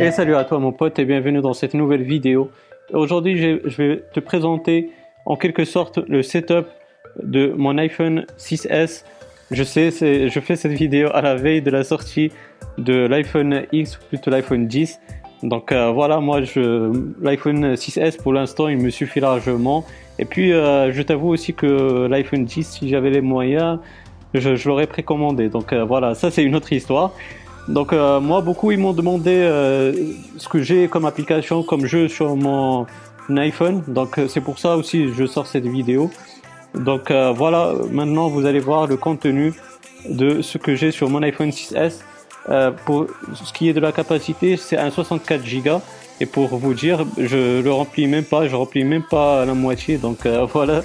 [0.00, 2.50] Et salut à toi mon pote et bienvenue dans cette nouvelle vidéo.
[2.92, 4.92] Aujourd'hui je vais te présenter
[5.26, 6.66] en quelque sorte le setup
[7.20, 9.04] de mon iPhone 6S.
[9.50, 12.30] Je sais, je fais cette vidéo à la veille de la sortie
[12.78, 15.00] de l'iPhone X, plutôt l'iPhone 10.
[15.42, 16.40] Donc euh, voilà, moi
[17.20, 19.84] l'iPhone 6S pour l'instant il me suffit largement.
[20.20, 23.80] Et puis euh, je t'avoue aussi que l'iPhone 10, si j'avais les moyens,
[24.32, 25.48] je, l'aurais précommandé.
[25.48, 27.12] Donc euh, voilà, ça c'est une autre histoire.
[27.68, 29.34] Donc moi beaucoup ils m'ont demandé
[30.36, 32.86] ce que j'ai comme application, comme jeu sur mon
[33.30, 33.82] iPhone.
[33.86, 36.10] Donc c'est pour ça aussi je sors cette vidéo.
[36.74, 39.52] Donc voilà, maintenant vous allez voir le contenu
[40.08, 42.00] de ce que j'ai sur mon iPhone 6S.
[42.48, 45.80] Euh, pour ce qui est de la capacité, c'est un 64 Go.
[46.20, 49.98] Et pour vous dire, je le remplis même pas, je remplis même pas la moitié.
[49.98, 50.82] Donc euh, voilà,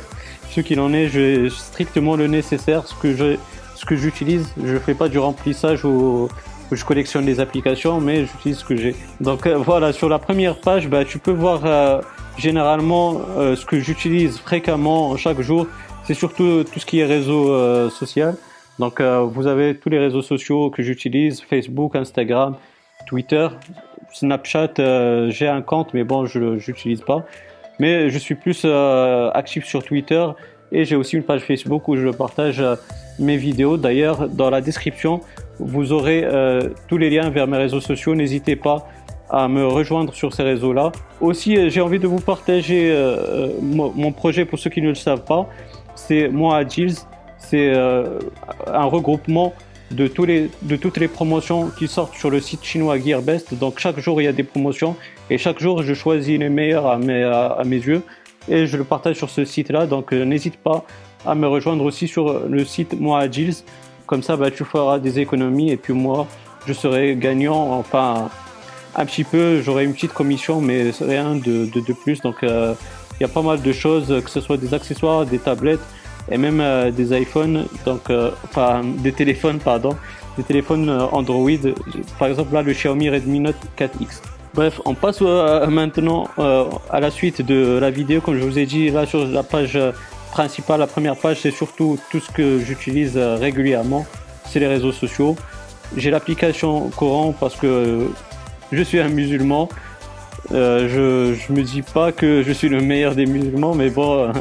[0.51, 2.87] ce qu'il en est, j'ai strictement le nécessaire.
[2.87, 3.37] Ce que
[3.75, 6.29] ce que j'utilise, je fais pas du remplissage où,
[6.71, 8.95] je collectionne les applications, mais j'utilise ce que j'ai.
[9.21, 12.01] Donc euh, voilà, sur la première page, bah, tu peux voir
[12.37, 15.67] généralement ce que j'utilise fréquemment chaque jour.
[16.05, 18.35] C'est surtout tout ce qui est réseau social.
[18.79, 22.55] Donc, euh, vous avez tous les réseaux sociaux que j'utilise Facebook, Instagram,
[23.05, 23.47] Twitter,
[24.11, 24.73] Snapchat.
[24.79, 27.25] Euh, j'ai un compte, mais bon, je n'utilise pas.
[27.79, 30.25] Mais je suis plus euh, actif sur Twitter
[30.71, 32.63] et j'ai aussi une page Facebook où je partage
[33.19, 33.77] mes vidéos.
[33.77, 35.21] D'ailleurs, dans la description,
[35.59, 36.27] vous aurez
[36.87, 38.15] tous les liens vers mes réseaux sociaux.
[38.15, 38.87] N'hésitez pas
[39.29, 40.91] à me rejoindre sur ces réseaux-là.
[41.21, 42.91] Aussi, j'ai envie de vous partager
[43.61, 45.47] mon projet pour ceux qui ne le savent pas.
[45.95, 46.95] C'est moi à Gilles
[47.43, 48.19] c'est euh,
[48.67, 49.53] un regroupement
[49.91, 53.53] de, tous les, de toutes les promotions qui sortent sur le site chinois GearBest.
[53.55, 54.95] Donc chaque jour, il y a des promotions
[55.29, 58.01] et chaque jour, je choisis les meilleurs à mes, à, mes yeux
[58.49, 59.85] et je le partage sur ce site-là.
[59.85, 60.85] Donc euh, n'hésite pas
[61.25, 63.63] à me rejoindre aussi sur le site Moi Agils.
[64.05, 66.27] Comme ça, bah, tu feras des économies et puis moi,
[66.67, 67.71] je serai gagnant.
[67.71, 68.29] Enfin,
[68.95, 72.21] un petit peu, j'aurai une petite commission, mais rien de, de, plus.
[72.21, 72.73] Donc euh,
[73.19, 75.81] il y a pas mal de choses, que ce soit des accessoires, des tablettes
[76.31, 79.95] et même euh, des iPhones, donc euh, enfin des téléphones pardon,
[80.37, 81.49] des téléphones Android.
[82.19, 84.21] Par exemple là le Xiaomi Redmi Note 4X.
[84.53, 88.21] Bref, on passe maintenant à la suite de la vidéo.
[88.21, 89.79] Comme je vous ai dit, là sur la page
[90.33, 94.05] principale, la première page, c'est surtout tout ce que j'utilise régulièrement.
[94.45, 95.35] C'est les réseaux sociaux.
[95.95, 98.09] J'ai l'application Coran parce que
[98.71, 99.69] je suis un musulman.
[100.51, 104.31] je, je me dis pas que je suis le meilleur des musulmans, mais bon,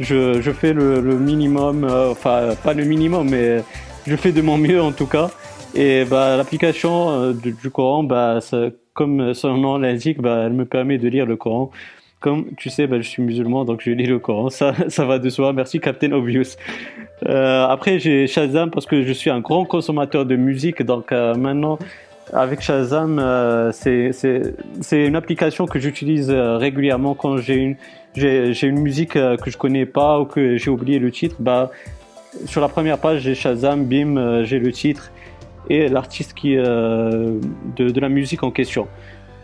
[0.00, 3.62] je, je fais le, le minimum, euh, enfin pas le minimum, mais
[4.06, 5.30] je fais de mon mieux en tout cas.
[5.74, 8.40] Et bah, l'application euh, du, Coran, bah,
[8.94, 11.70] comme son nom l'indique, bah, elle me permet de lire le Coran.
[12.20, 14.50] Comme tu sais, bah, je suis musulman, donc je lis le Coran.
[14.50, 15.52] Ça, ça va de soi.
[15.52, 16.56] Merci, Captain Obvious.
[17.26, 20.82] Euh, après, j'ai Shazam parce que je suis un grand consommateur de musique.
[20.82, 21.78] Donc euh, maintenant,
[22.32, 24.12] avec Shazam, euh, c'est
[24.92, 27.76] une application que j'utilise régulièrement quand j'ai une,
[28.14, 31.70] j'ai une musique euh, que je connais pas ou que j'ai oublié le titre, bah,
[32.46, 35.10] sur la première page, j'ai Shazam, bim, euh, j'ai le titre
[35.68, 37.38] et l'artiste qui euh,
[37.76, 38.88] de, la musique en question.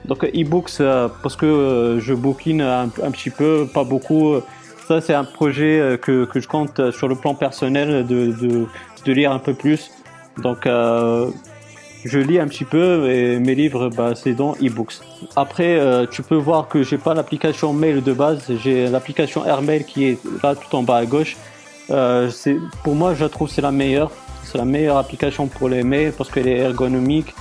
[0.09, 0.79] Donc e-books
[1.23, 4.35] parce que je bookine un, petit peu, pas beaucoup.
[4.87, 8.67] Ça c'est un projet que, que, je compte sur le plan personnel de,
[9.05, 9.91] de, lire un peu plus.
[10.39, 10.67] Donc
[12.07, 14.95] je lis un petit peu et mes livres, bah, c'est dans e-books.
[15.35, 19.85] Après, euh, tu peux voir que j'ai pas l'application mail de base, j'ai l'application AirMail
[19.85, 21.37] qui est là tout en bas à gauche.
[21.91, 22.31] Euh,
[22.85, 24.11] pour moi, je trouve c'est la meilleure.
[24.45, 27.35] C'est la meilleure application pour les mails parce qu'elle est ergonomique.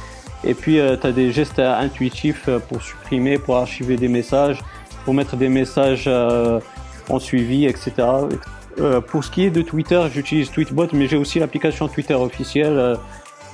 [0.44, 4.60] Et puis, euh, tu as des gestes intuitifs pour supprimer, pour archiver des messages,
[5.06, 6.10] pour mettre des messages
[7.10, 8.08] en suivi, etc.
[9.08, 12.98] pour ce qui est de Twitter, j'utilise Tweetbot, mais j'ai aussi l'application Twitter officielle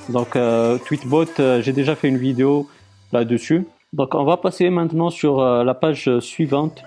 [0.10, 2.68] donc euh, Tweetbot, euh, j'ai déjà fait une vidéo
[3.12, 3.66] là-dessus.
[3.94, 6.84] Donc on va passer maintenant sur euh, la page suivante.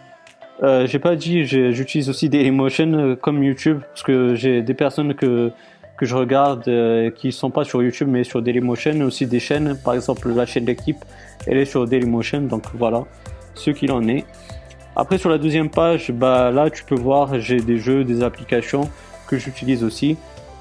[0.63, 5.51] Euh, j'ai pas dit, j'utilise aussi Dailymotion comme YouTube parce que j'ai des personnes que
[5.97, 6.65] que je regarde
[7.15, 10.65] qui sont pas sur YouTube mais sur Dailymotion, aussi des chaînes, par exemple la chaîne
[10.65, 11.05] d'équipe,
[11.47, 13.05] elle est sur Dailymotion, donc voilà
[13.55, 14.25] ce qu'il en est.
[14.97, 18.89] Après sur la deuxième page, bah là tu peux voir j'ai des jeux, des applications
[19.27, 20.17] que j'utilise aussi.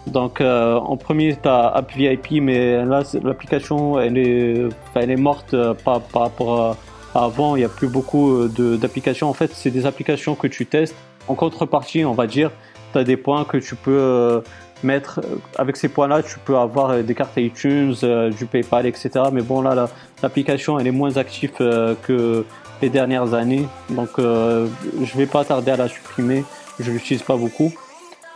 [0.07, 5.15] Donc euh, en premier, tu as App VIP, mais là, l'application, elle est, elle est
[5.15, 6.77] morte euh, par, par rapport
[7.15, 7.55] à, avant.
[7.55, 9.29] Il n'y a plus beaucoup euh, d'applications.
[9.29, 10.95] En fait, c'est des applications que tu testes.
[11.27, 12.51] En contrepartie, on va dire,
[12.91, 14.43] tu as des points que tu peux
[14.83, 15.21] mettre.
[15.57, 17.95] Avec ces points-là, tu peux avoir des cartes iTunes,
[18.37, 19.09] du PayPal, etc.
[19.31, 19.89] Mais bon, là,
[20.21, 22.45] l'application, elle est moins active que
[22.81, 23.67] les dernières années.
[23.89, 26.43] Donc, je vais pas tarder à la supprimer.
[26.79, 27.71] Je l'utilise pas beaucoup.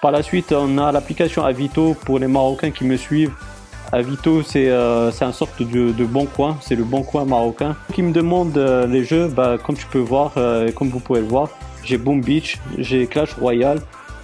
[0.01, 3.33] Par la suite, on a l'application Avito pour les Marocains qui me suivent.
[3.91, 7.75] Avito, c'est euh, un sorte de, bon coin, c'est le bon coin marocain.
[7.93, 11.21] Qui me demande euh, les jeux, bah, comme tu peux voir, euh, comme vous pouvez
[11.21, 11.49] le voir,
[11.83, 13.79] j'ai Boom Beach, j'ai Clash Royale,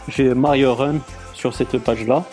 [0.09, 0.95] j'ai Mario Run
[1.43, 2.23] sur cette page-là.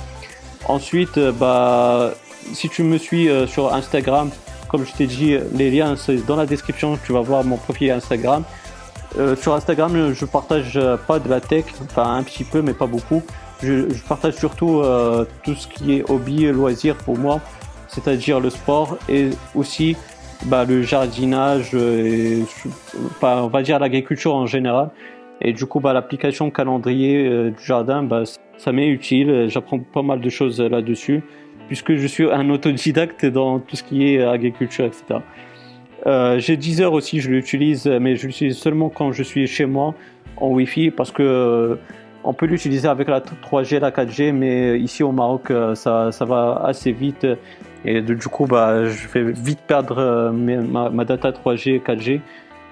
[0.66, 2.12] Ensuite, bah,
[2.52, 4.30] si tu me suis sur Instagram,
[4.68, 7.90] comme je t'ai dit, les liens c'est dans la description, tu vas voir mon profil
[7.90, 8.44] Instagram.
[9.42, 10.78] sur Instagram, je partage
[11.08, 13.22] pas de la tech, enfin un petit peu, mais pas beaucoup
[13.62, 17.40] je, partage surtout euh, tout ce qui est hobby loisir pour moi,
[17.88, 19.96] c'est-à-dire le sport et aussi
[20.46, 22.44] bah, le jardinage, et,
[23.22, 24.90] on va dire l'agriculture en général.
[25.42, 28.22] Et du coup, bah, l'application calendrier euh, du jardin, bah,
[28.58, 29.46] ça m'est utile.
[29.48, 31.22] J'apprends pas mal de choses là-dessus,
[31.66, 35.20] puisque je suis un autodidacte dans tout ce qui est agriculture, etc.
[36.06, 39.66] Euh, j'ai 10 heures aussi, je l'utilise, mais je l'utilise seulement quand je suis chez
[39.66, 39.94] moi
[40.36, 41.78] en Wi-Fi, parce que
[42.22, 46.24] on peut l'utiliser avec la 3G, la 4G, mais ici au Maroc, euh, ça, ça
[46.24, 47.26] va assez vite.
[47.84, 52.20] Et du coup, bah, je vais vite perdre euh, ma, data 3G et 4G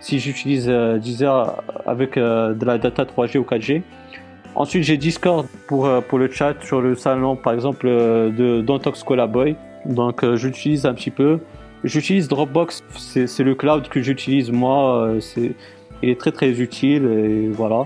[0.00, 3.83] si j'utilise 10 euh, heures avec de la data 3G ou 4G.
[4.55, 9.56] Ensuite, j'ai Discord pour, pour le chat sur le salon, par exemple, de Dontox Boy.
[9.85, 11.39] Donc, j'utilise un petit peu.
[11.85, 15.15] J'utilise Dropbox, c'est le cloud que j'utilise moi.
[15.21, 15.55] C'est,
[16.03, 17.85] il est très très utile et voilà.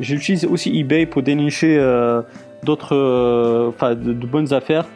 [0.00, 2.22] J'utilise aussi eBay pour dénicher euh,
[2.64, 4.86] d'autres, euh, enfin, de, bonnes affaires.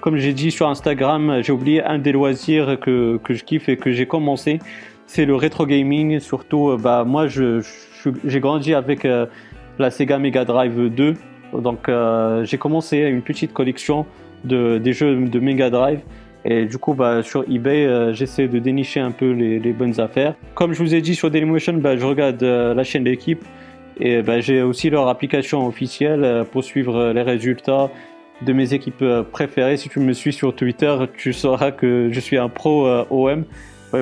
[0.00, 3.76] Comme j'ai dit sur Instagram, j'ai oublié un des loisirs que, que je kiffe et
[3.76, 4.60] que j'ai commencé.
[5.06, 6.20] C'est le rétro gaming.
[6.20, 7.60] Surtout, euh, bah, moi, je,
[8.24, 9.06] j'ai grandi avec
[9.78, 11.14] la Sega Mega Drive 2.
[11.60, 11.88] Donc,
[12.42, 14.06] j'ai commencé une petite collection
[14.44, 16.00] de, des jeux de Mega Drive.
[16.44, 20.34] Et du coup, bah, sur eBay, j'essaie de dénicher un peu les, bonnes affaires.
[20.54, 23.44] Comme je vous ai dit sur Dailymotion, bah, je regarde la chaîne d'équipe
[24.00, 27.90] et ben, j'ai aussi leur application officielle euh, pour suivre euh, les résultats
[28.42, 29.76] de mes équipes euh, préférées.
[29.76, 33.44] Si tu me suis sur Twitter, tu sauras que je suis un pro OM.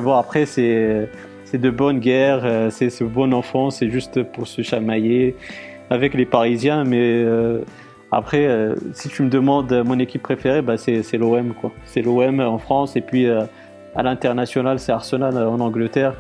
[0.00, 1.08] Bon, après, c'est,
[1.52, 5.36] de bonne guerre, c'est ce bon enfant, c'est juste pour se chamailler
[5.90, 6.84] avec les Parisiens.
[6.84, 7.24] Mais
[8.10, 8.48] après,
[8.94, 11.52] si tu me demandes mon équipe préférée, bah, c'est, l'OM.
[11.84, 16.14] C'est l'OM en France et puis à l'international, c'est Arsenal en Angleterre.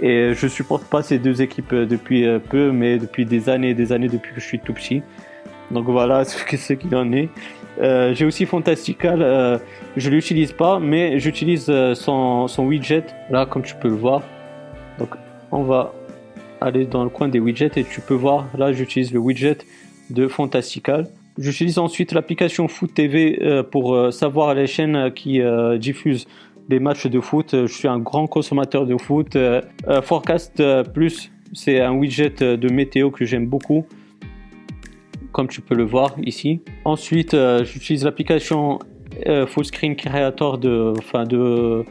[0.00, 3.70] Et je supporte pas ces deux équipes euh, depuis euh, peu, mais depuis des années
[3.70, 5.02] et des années depuis que je suis tout petit.
[5.70, 7.28] Donc voilà ce qu'il en est.
[7.80, 9.58] Euh, j'ai aussi Fantastical, euh,
[9.96, 14.22] je l'utilise pas, mais j'utilise euh, son, son widget, là comme tu peux le voir.
[14.98, 15.10] Donc
[15.50, 15.92] on va
[16.60, 19.58] aller dans le coin des widgets et tu peux voir, là j'utilise le widget
[20.10, 21.08] de Fantastical.
[21.36, 23.40] J'utilise ensuite l'application Foot TV
[23.72, 25.42] pour savoir les chaînes qui
[25.80, 26.28] diffusent
[26.68, 27.50] des matchs de foot.
[27.52, 29.36] Je suis un grand consommateur de foot.
[29.36, 33.86] Euh, euh, Forecast euh, Plus, c'est un widget de météo que j'aime beaucoup,
[35.34, 36.62] comme tu peux le voir ici.
[36.86, 38.78] Ensuite, j'utilise l'application
[39.46, 41.84] Fullscreen Creator de, enfin de,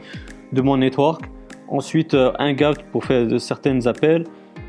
[0.52, 1.22] de mon network.
[1.68, 4.24] Ensuite, Hangout pour faire certains appels.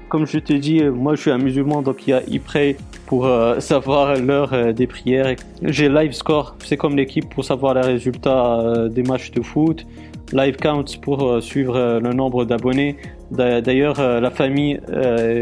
[0.07, 3.25] Comme je t'ai dit, moi je suis un musulman, donc il y a ePray pour
[3.25, 5.35] euh, savoir l'heure euh, des prières.
[5.63, 9.85] J'ai Live Score, c'est comme l'équipe pour savoir les résultats euh, des matchs de foot.
[10.31, 12.97] Live Counts pour suivre le nombre d'abonnés.
[13.29, 14.79] D'ailleurs, la famille,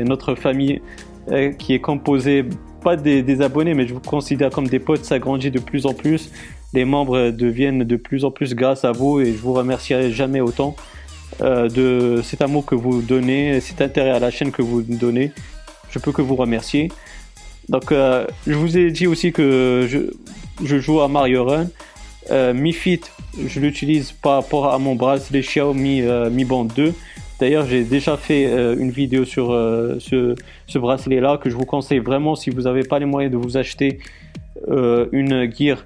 [0.05, 0.81] notre famille
[1.57, 2.43] qui est composée
[2.83, 6.29] pas des, abonnés, mais je vous considère comme des potes, s'agrandit de plus en plus.
[6.73, 10.41] Les membres deviennent de plus en plus grâce à vous et je vous remercierai jamais
[10.41, 10.75] autant.
[11.41, 15.31] Euh, de cet amour que vous donnez, cet intérêt à la chaîne que vous donnez.
[15.89, 16.91] Je peux que vous remercier.
[17.69, 20.13] Donc, euh, je vous ai dit aussi que je,
[20.63, 21.67] je joue à Mario Run.
[22.31, 23.01] Euh, Mi Fit,
[23.47, 26.93] je l'utilise par rapport à mon bracelet Xiaomi Mi Band 2.
[27.43, 29.49] D'ailleurs, j'ai déjà fait euh, une vidéo sur
[29.99, 30.33] ce,
[30.65, 33.57] ce bracelet-là que je vous conseille vraiment si vous n'avez pas les moyens de vous
[33.57, 33.99] acheter
[34.69, 35.85] une gear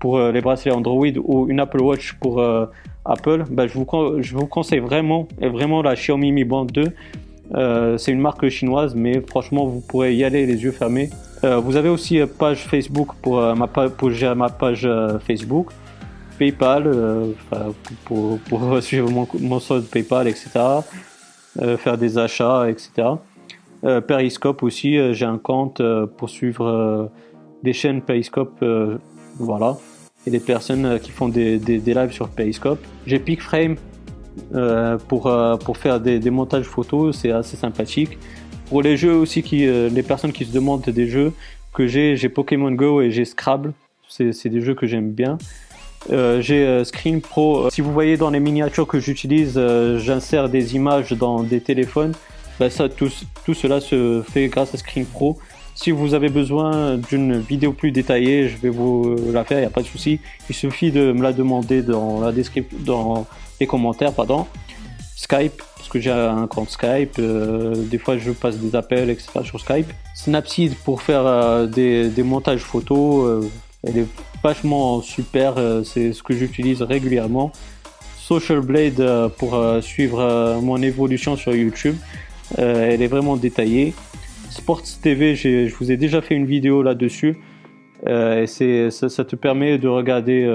[0.00, 2.42] pour les bracelets Android ou une Apple Watch pour
[3.04, 3.86] Apple, bah, je, vous,
[4.20, 6.86] je vous conseille vraiment, vraiment la Xiaomi Mi Band 2.
[7.54, 11.10] Euh, c'est une marque chinoise, mais franchement, vous pourrez y aller les yeux fermés.
[11.44, 14.88] Euh, vous avez aussi une page Facebook pour, euh, ma, pour ma page
[15.26, 15.68] Facebook,
[16.42, 16.90] PayPal
[18.04, 20.50] pour, pour, suivre mon, mon, solde PayPal, etc.
[21.78, 23.08] faire des achats, etc.
[23.82, 25.80] Periscope aussi, j'ai un compte
[26.16, 27.10] pour suivre
[27.62, 28.64] des chaînes Periscope,
[29.38, 29.76] voilà
[30.26, 32.78] et des personnes euh, qui font des, des, lives sur Periscope.
[33.06, 33.76] J'ai PicFrame
[34.54, 38.18] euh, pour, euh, pour faire des, des, montages photos, c'est assez sympathique.
[38.68, 41.32] Pour les jeux aussi, qui, euh, les personnes qui se demandent des jeux
[41.74, 43.72] que j'ai, j'ai Pokémon Go et j'ai Scrabble.
[44.08, 45.38] C'est des jeux que j'aime bien.
[46.10, 47.70] Euh, j'ai Screen Pro.
[47.70, 49.60] Si vous voyez dans les miniatures que j'utilise,
[49.98, 52.12] j'insère des images dans des téléphones.
[52.60, 53.10] Bah ça, tout,
[53.44, 55.38] tout, cela se fait grâce à Screen Pro.
[55.74, 59.66] Si vous avez besoin d'une vidéo plus détaillée, je vais vous la faire, il n'y
[59.66, 60.20] a pas de souci.
[60.50, 63.26] Il suffit de me la demander dans la description, dans
[63.58, 64.46] les commentaires, pardon.
[65.22, 69.30] Skype, parce que j'ai un compte Skype, euh, des fois je passe des appels, etc.
[69.44, 69.86] sur Skype.
[70.14, 73.50] Snapseed pour faire euh, des, des, montages photos, euh,
[73.86, 74.06] elle est
[74.42, 77.52] vachement super, c'est ce que j'utilise régulièrement.
[78.16, 81.96] Social Blade pour suivre mon évolution sur YouTube,
[82.56, 83.94] elle est vraiment détaillée.
[84.50, 87.36] Sports TV, je vous ai déjà fait une vidéo là-dessus.
[88.04, 90.48] ça, te permet de regarder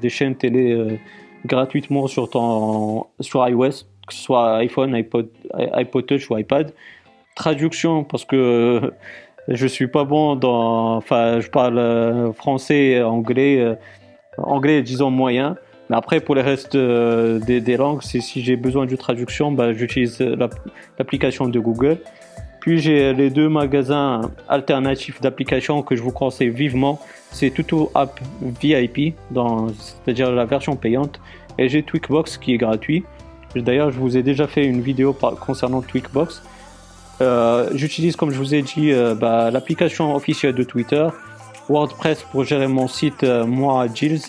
[0.00, 0.98] des chaînes télé
[1.44, 5.28] gratuitement sur, ton, sur iOS que ce soit iPhone, iPod,
[5.74, 6.74] iPod Touch ou iPad.
[7.36, 8.92] Traduction, parce que
[9.48, 10.96] je suis pas bon dans.
[10.96, 13.74] Enfin, je parle euh, français, anglais, euh,
[14.36, 15.56] anglais, disons moyen.
[15.88, 20.20] Mais après, pour le reste euh, des, langues, si j'ai besoin de traduction, bah, j'utilise
[20.98, 21.98] l'application de Google.
[22.60, 27.00] Puis j'ai les deux magasins alternatifs d'applications que je vous conseille vivement.
[27.30, 28.20] C'est Tuto App
[28.60, 31.20] VIP, c'est-à-dire la version payante,
[31.56, 33.04] et j'ai Tweakbox qui est gratuit.
[33.54, 36.42] D'ailleurs, je vous ai déjà fait une vidéo concernant Tweakbox.
[37.20, 41.06] Euh, j'utilise, comme je vous ai dit, euh, bah, l'application officielle de Twitter,
[41.68, 44.20] WordPress pour gérer mon site, euh, moi, Gilles.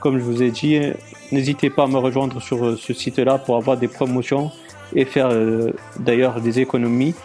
[0.00, 0.80] Comme je vous ai dit,
[1.32, 4.52] n'hésitez pas à me rejoindre sur ce site-là pour avoir des promotions
[4.94, 5.30] et faire
[5.98, 7.16] d'ailleurs des économies.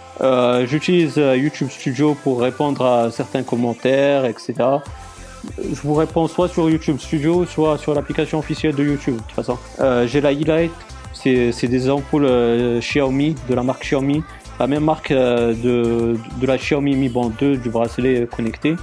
[0.66, 4.56] J'utilise YouTube Studio pour répondre à certains commentaires, etc.
[5.60, 9.18] Je vous réponds soit sur YouTube Studio, soit sur l'application officielle de YouTube.
[9.18, 9.60] De toute façon,
[10.08, 10.72] j'ai la e-light
[11.14, 14.24] c'est des ampoules Xiaomi, de la marque Xiaomi,
[14.60, 18.76] la même marque euh, de, de, la Xiaomi Mi Band 2 du bracelet connecté.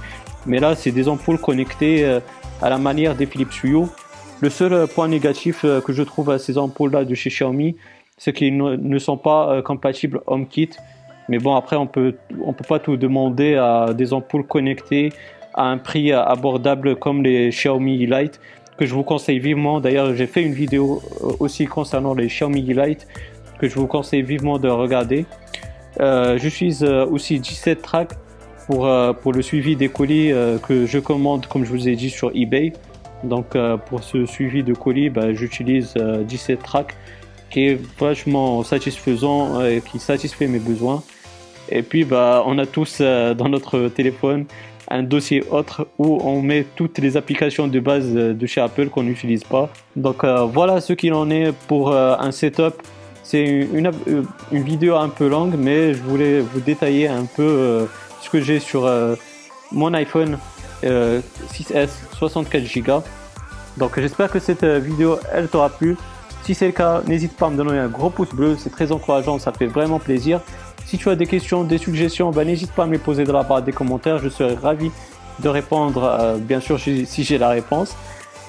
[0.45, 2.19] Mais là, c'est des ampoules connectées euh,
[2.61, 3.85] à la manière des Philips Hue.
[4.41, 7.75] Le seul point négatif que je trouve à ces ampoules-là de chez Xiaomi,
[8.17, 10.71] c'est qu'ils ne sont pas compatibles HomeKit.
[11.29, 15.13] Mais bon, après, on peut, on peut pas tout demander à des ampoules connectées
[15.53, 18.39] à un prix abordable comme les Xiaomi Lite
[18.81, 19.79] que je vous conseille vivement.
[19.79, 23.07] D'ailleurs, j'ai fait une vidéo euh, aussi concernant les Xiaomi Lite
[23.61, 25.25] que je vous conseille vivement de regarder.
[25.99, 28.11] Euh, j'utilise euh, aussi 17 Track
[28.67, 28.89] pour,
[29.21, 30.31] pour le suivi des colis
[30.67, 32.71] que je commande, comme je vous ai dit, sur eBay.
[33.23, 36.95] Donc, pour ce suivi de colis, bah, j'utilise 17 Track
[37.49, 41.03] qui est vachement satisfaisant et qui satisfait mes besoins.
[41.69, 44.45] Et puis, bah, on a tous dans notre téléphone
[44.91, 49.03] un dossier autre où on met toutes les applications de base de chez Apple qu'on
[49.03, 49.69] n'utilise pas.
[49.95, 52.75] Donc euh, voilà ce qu'il en est pour euh, un setup.
[53.23, 57.87] C'est une, euh, une, vidéo un peu longue, mais je voulais vous détailler un peu
[58.21, 58.89] ce que j'ai sur
[59.71, 60.37] mon iPhone
[60.83, 63.03] 6S 64 Go.
[63.77, 65.97] Donc j'espère que cette vidéo elle t'aura plu.
[66.43, 68.91] Si c'est le cas, n'hésite pas à me donner un gros pouce bleu, c'est très
[68.91, 70.41] encourageant, ça fait vraiment plaisir.
[70.85, 73.33] Si tu as des questions, des suggestions, ben, n'hésite pas à me les poser dans
[73.33, 74.17] la barre des commentaires.
[74.17, 74.91] Je serai ravi
[75.39, 77.95] de répondre, euh, bien sûr, si j'ai la réponse.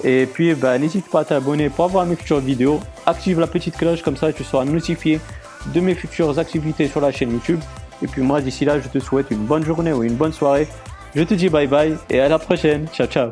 [0.03, 2.79] Et puis, ben, n'hésite pas à t'abonner pour avoir mes futures vidéos.
[3.05, 5.19] Active la petite cloche, comme ça tu seras notifié
[5.67, 7.59] de mes futures activités sur la chaîne YouTube.
[8.01, 10.67] Et puis moi, d'ici là, je te souhaite une bonne journée ou une bonne soirée.
[11.15, 12.87] Je te dis bye bye et à la prochaine.
[12.93, 13.31] Ciao, ciao.